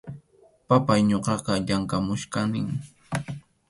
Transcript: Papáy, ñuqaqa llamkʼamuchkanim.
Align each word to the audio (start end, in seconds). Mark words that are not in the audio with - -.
Papáy, 0.69 1.01
ñuqaqa 1.09 1.53
llamkʼamuchkanim. 1.67 2.67